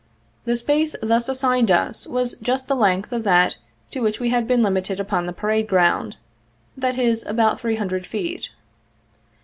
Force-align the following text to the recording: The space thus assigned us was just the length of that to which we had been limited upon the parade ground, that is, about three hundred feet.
The 0.45 0.57
space 0.57 0.95
thus 1.03 1.29
assigned 1.29 1.69
us 1.69 2.07
was 2.07 2.33
just 2.41 2.67
the 2.67 2.75
length 2.75 3.11
of 3.11 3.23
that 3.25 3.57
to 3.91 3.99
which 4.01 4.19
we 4.19 4.29
had 4.31 4.47
been 4.47 4.63
limited 4.63 4.99
upon 4.99 5.27
the 5.27 5.31
parade 5.31 5.67
ground, 5.67 6.17
that 6.75 6.97
is, 6.97 7.23
about 7.27 7.59
three 7.59 7.75
hundred 7.75 8.07
feet. 8.07 8.49